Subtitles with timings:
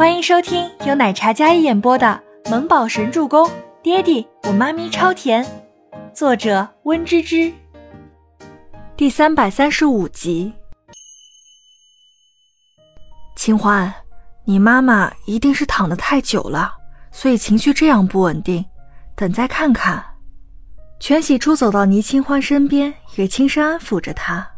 [0.00, 2.18] 欢迎收听由奶茶嘉一演播的
[2.50, 3.46] 《萌宝神助攻》，
[3.82, 5.46] 爹地我妈咪超甜，
[6.10, 7.52] 作者温芝芝。
[8.96, 10.54] 第三百三十五集。
[13.36, 13.92] 清欢，
[14.46, 16.72] 你妈妈一定是躺得太久了，
[17.12, 18.64] 所以情绪这样不稳定。
[19.14, 20.02] 等再看看。
[20.98, 24.50] 全喜初走到倪清欢身边，也轻声安抚着她。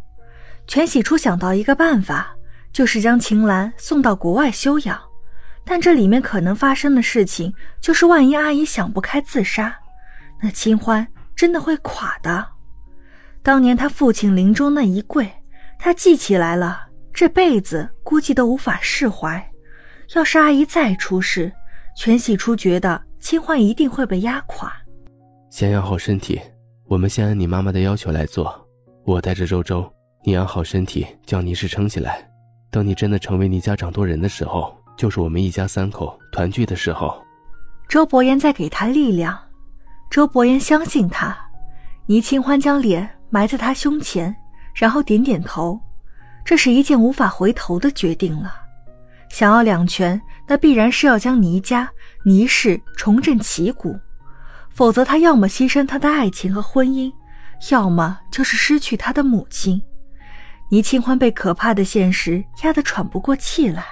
[0.69, 2.37] 全喜初想到一个办法，
[2.73, 4.97] 就是将秦岚送到国外休养。
[5.65, 9.79] 但这里面可能发生的事情，就是万一阿姨想不开自杀，
[10.43, 12.47] 那清欢真的会垮的。
[13.43, 15.31] 当年他父亲临终那一跪，
[15.79, 19.45] 他记起来了，这辈子估计都无法释怀。
[20.15, 21.51] 要是阿姨再出事，
[21.97, 24.73] 全喜初觉得清欢一定会被压垮。
[25.49, 26.41] 先养好身体，
[26.87, 28.69] 我们先按你妈妈的要求来做。
[29.05, 29.91] 我带着周周，
[30.25, 32.29] 你养好身体，将倪氏撑起来。
[32.71, 34.77] 等你真的成为倪家掌舵人的时候。
[34.97, 37.23] 就是我们一家三口团聚的时候。
[37.89, 39.39] 周伯言在给他力量，
[40.11, 41.37] 周伯言相信他。
[42.07, 44.35] 倪清欢将脸埋在他胸前，
[44.75, 45.79] 然后点点头。
[46.45, 48.55] 这是一件无法回头的决定了。
[49.29, 51.91] 想要两全，那必然是要将倪家、
[52.25, 53.99] 倪氏重振旗鼓，
[54.69, 57.13] 否则他要么牺牲他的爱情和婚姻，
[57.71, 59.81] 要么就是失去他的母亲。
[60.71, 63.85] 倪清欢被可怕的现实压得喘不过气来。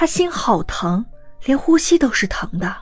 [0.00, 1.04] 他心好疼，
[1.44, 2.72] 连呼吸都是疼的。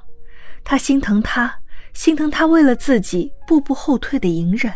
[0.62, 1.50] 他心疼他，
[1.94, 4.70] 心疼他为了自己步步后退的隐忍。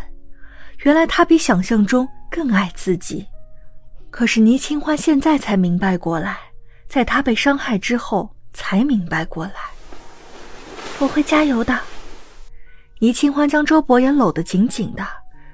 [0.79, 3.27] 原来他比想象中更爱自己。
[4.09, 6.39] 可是倪清欢现在才明白过来，
[6.87, 9.53] 在他被伤害之后才明白过来。
[10.97, 11.79] 我会加油的。
[12.97, 15.07] 倪清欢将周伯言搂得紧紧的，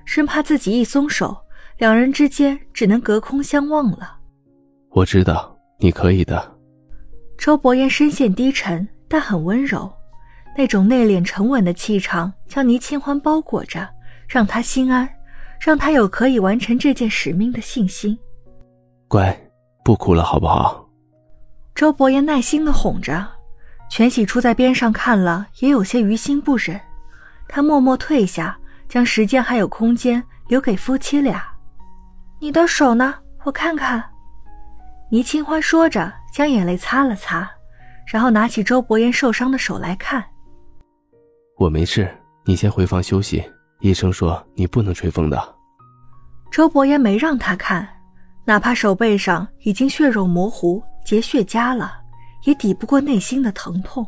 [0.05, 1.35] 生怕自己一松手，
[1.79, 4.17] 两人之间只能隔空相望了。
[4.91, 6.55] 我知道你可以的。
[7.37, 9.91] 周伯言声线低沉，但很温柔，
[10.57, 13.87] 那种内敛沉稳的气场将倪清欢包裹着，
[14.27, 15.07] 让他心安，
[15.61, 18.17] 让他有可以完成这件使命的信心。
[19.07, 19.39] 乖，
[19.83, 20.83] 不哭了，好不好？
[21.75, 23.25] 周伯言耐心的哄着，
[23.87, 26.79] 全喜初在边上看了，也有些于心不忍。
[27.47, 28.57] 他默默退下，
[28.89, 31.45] 将时间还有空间留给夫妻俩。
[32.39, 33.13] 你的手呢？
[33.43, 34.03] 我看看。
[35.11, 36.11] 倪清欢说着。
[36.37, 37.49] 将眼泪擦了擦，
[38.05, 40.23] 然后拿起周伯言受伤的手来看。
[41.57, 42.07] 我没事，
[42.45, 43.43] 你先回房休息。
[43.79, 45.55] 医生说你不能吹风的。
[46.51, 47.89] 周伯言没让他看，
[48.45, 51.91] 哪怕手背上已经血肉模糊、结血痂了，
[52.45, 54.05] 也抵不过内心的疼痛。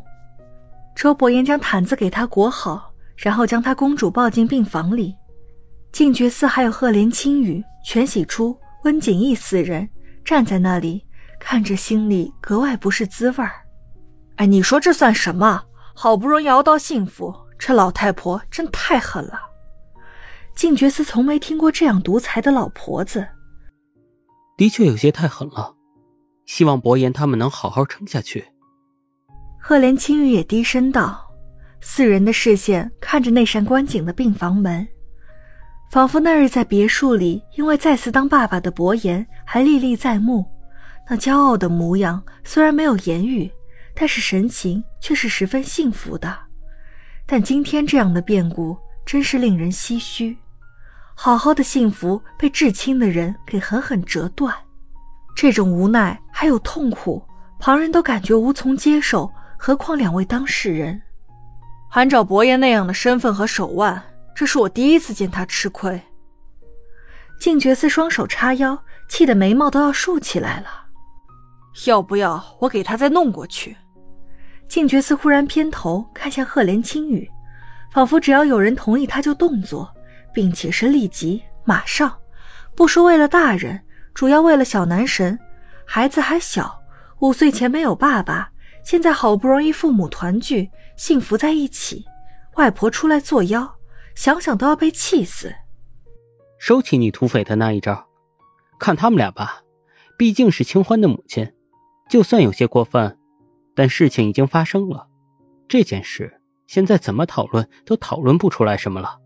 [0.94, 5.12] 周伯言将毯子给他裹好，然后将他公主抱进病房里。
[5.90, 9.88] 静觉寺还有赫连青羽、全喜初、温景逸四人
[10.24, 11.04] 站在那里。
[11.40, 13.50] 看着心里格外不是滋味儿，
[14.36, 15.64] 哎，你说这算什么？
[15.96, 19.40] 好不容易熬到幸福，这老太婆真太狠了。
[20.54, 23.26] 静觉寺从没听过这样独裁的老婆子，
[24.56, 25.74] 的确有些太狠了。
[26.46, 28.46] 希望伯言他们能好好撑下去。
[29.58, 31.26] 赫连青羽也低声道。
[31.80, 34.86] 四人的视线看着那扇关紧的病房门，
[35.90, 40.44] 仿佛那日在别墅里因为再次当爸爸的伯言还历历在目。
[41.12, 43.50] 那骄傲的模样虽然没有言语，
[43.96, 46.38] 但是神情却是十分幸福的。
[47.26, 50.36] 但今天这样的变故真是令人唏嘘。
[51.16, 54.54] 好好的幸福被至亲的人给狠狠折断，
[55.34, 57.20] 这种无奈还有痛苦，
[57.58, 59.28] 旁人都感觉无从接受，
[59.58, 61.02] 何况两位当事人。
[61.90, 64.00] 按照伯爷那样的身份和手腕，
[64.32, 66.00] 这是我第一次见他吃亏。
[67.40, 70.79] 静觉寺双手叉腰，气得眉毛都要竖起来了。
[71.86, 73.76] 要不要我给他再弄过去？
[74.68, 77.28] 静觉寺忽然偏头看向赫连青羽，
[77.92, 79.92] 仿佛只要有人同意他就动作，
[80.32, 82.16] 并且是立即马上。
[82.76, 83.80] 不说为了大人，
[84.14, 85.38] 主要为了小男神。
[85.84, 86.80] 孩子还小，
[87.18, 88.52] 五岁前没有爸爸，
[88.84, 92.04] 现在好不容易父母团聚，幸福在一起，
[92.54, 93.76] 外婆出来作妖，
[94.14, 95.52] 想想都要被气死。
[96.58, 98.06] 收起你土匪的那一招，
[98.78, 99.62] 看他们俩吧，
[100.16, 101.52] 毕竟是清欢的母亲。
[102.10, 103.16] 就算有些过分，
[103.72, 105.06] 但事情已经发生了。
[105.68, 109.20] 这件事现在怎么讨论都讨论不出来什么了，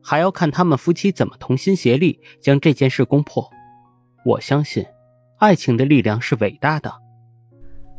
[0.00, 3.50] 还要看他们夫妻怎么同心协力将这件事攻破。
[4.24, 4.86] 我相信，
[5.40, 6.94] 爱情的力量是伟大的。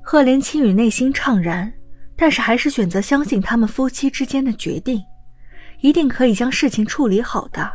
[0.02, 1.74] 赫连青羽内心怅然，
[2.16, 5.04] 但是还是选择相信他们夫妻之间的决定，
[5.82, 7.70] 一定可以将事情处理好的。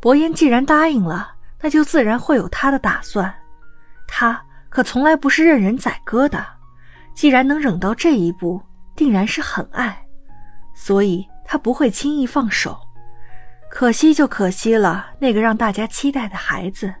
[0.00, 3.34] 伯言既然答应了，那就自然会有他的打算。
[4.06, 4.40] 他。
[4.76, 6.46] 可从来不是任人宰割的，
[7.14, 8.60] 既然能忍到这一步，
[8.94, 10.04] 定然是很爱，
[10.74, 12.78] 所以他不会轻易放手。
[13.70, 16.94] 可惜就可惜了，那个让大家期待的孩子，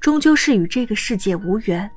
[0.00, 1.88] 终究是与这个世界无缘。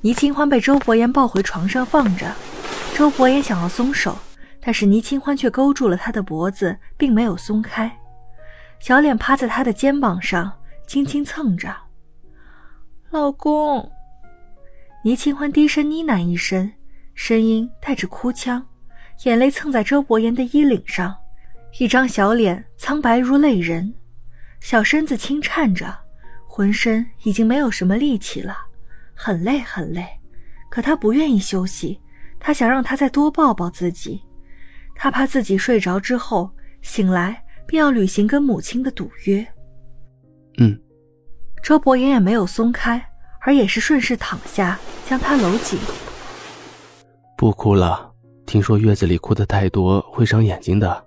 [0.00, 2.32] 倪清欢被周伯言抱回床上放着，
[2.94, 4.16] 周伯言想要松手，
[4.62, 7.94] 但是倪清欢却勾住了他的脖子，并没有松开。
[8.80, 10.50] 小脸趴在他的肩膀上，
[10.86, 11.70] 轻轻蹭着。
[13.12, 13.92] 老公，
[15.04, 16.72] 倪清欢低声呢喃一声，
[17.12, 18.66] 声音带着哭腔，
[19.24, 21.14] 眼泪蹭在周伯言的衣领上，
[21.78, 23.92] 一张小脸苍白如泪人，
[24.60, 25.94] 小身子轻颤着，
[26.46, 28.56] 浑身已经没有什么力气了，
[29.12, 30.06] 很累很累。
[30.70, 32.00] 可他不愿意休息，
[32.40, 34.22] 他想让他再多抱抱自己，
[34.94, 36.50] 他怕自己睡着之后
[36.80, 37.44] 醒来。
[37.64, 39.46] 便要履行跟母亲的赌约。
[40.58, 40.78] 嗯，
[41.62, 43.00] 周伯言也没有松开，
[43.40, 44.76] 而也是顺势躺下，
[45.06, 45.78] 将他搂紧。
[47.36, 48.12] 不哭了，
[48.44, 51.06] 听说月子里哭的太多会伤眼睛的。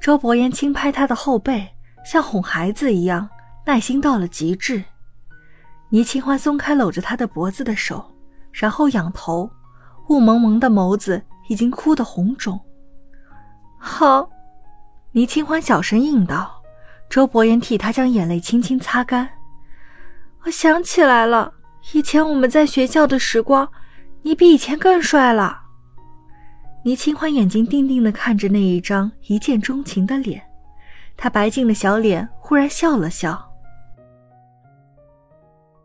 [0.00, 1.68] 周伯言轻拍他的后背，
[2.02, 3.28] 像哄孩子一样，
[3.66, 4.82] 耐心到了极致。
[5.90, 8.02] 倪清欢松开搂着他的脖子的手，
[8.52, 9.50] 然后仰头，
[10.08, 12.58] 雾蒙蒙的眸子已经哭得红肿。
[13.78, 14.30] 好。
[15.12, 16.55] 倪清欢小声应道
[17.08, 19.28] ：“周伯言替他将眼泪轻轻擦干。
[20.44, 21.52] 我想起来了，
[21.92, 23.68] 以前我们在学校的时光，
[24.22, 25.62] 你比以前更帅了。”
[26.84, 30.40] 倪清欢眼睛定定地看着那一张一见钟情的脸，
[31.16, 33.50] 他白净的小脸忽然笑了笑：“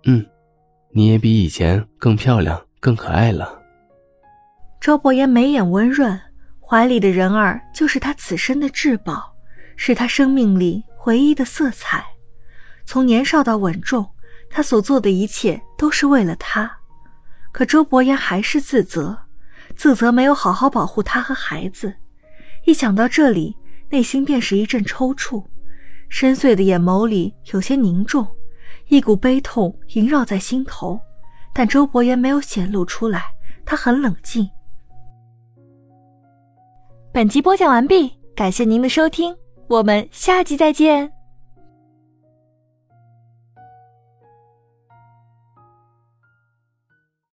[0.05, 0.25] 嗯，
[0.91, 3.59] 你也比以前更漂亮、更可爱了。”
[4.79, 6.19] 周伯言眉眼温润。
[6.59, 9.35] 怀里的人儿就是他此生的至宝，
[9.75, 12.05] 是他生命里唯一的色彩。
[12.85, 14.09] 从年少到稳重，
[14.49, 16.79] 他所做的一切都是为了他。
[17.51, 19.17] 可周伯言还是自责，
[19.75, 21.93] 自责没有好好保护他和孩子。
[22.65, 23.55] 一想到这里，
[23.89, 25.43] 内心便是一阵抽搐，
[26.09, 28.27] 深邃的眼眸里有些凝重，
[28.87, 30.99] 一股悲痛萦绕在心头。
[31.53, 33.25] 但周伯言没有显露出来，
[33.65, 34.49] 他很冷静。
[37.13, 39.35] 本集播讲完毕，感谢您的收听，
[39.71, 41.20] 我们下集再见。